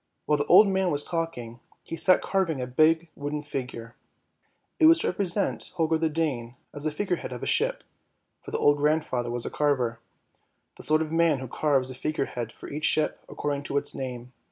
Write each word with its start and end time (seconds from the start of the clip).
While 0.25 0.39
the 0.39 0.47
old 0.47 0.67
man 0.67 0.89
was 0.89 1.03
talking, 1.03 1.59
he 1.83 1.95
sat 1.95 2.23
carving 2.23 2.59
a 2.59 2.65
big 2.65 3.09
wooden 3.15 3.43
figure; 3.43 3.93
it 4.79 4.87
was 4.87 4.97
to 5.01 5.07
represent 5.09 5.69
Holger 5.75 5.99
the 5.99 6.09
Dane 6.09 6.55
as 6.73 6.85
the 6.85 6.91
figurehead 6.91 7.31
of 7.31 7.43
a 7.43 7.45
ship; 7.45 7.83
for 8.41 8.49
the 8.49 8.57
old 8.57 8.77
grand 8.77 9.05
father 9.05 9.29
was 9.29 9.45
a 9.45 9.51
carver, 9.51 9.99
the 10.75 10.81
sort 10.81 11.03
of 11.03 11.11
man 11.11 11.37
who 11.37 11.47
carves 11.47 11.91
a 11.91 11.93
figurehead 11.93 12.51
for 12.51 12.67
each 12.67 12.85
ship, 12.85 13.23
according 13.29 13.61
to 13.65 13.77
its 13.77 13.93
name. 13.93 14.33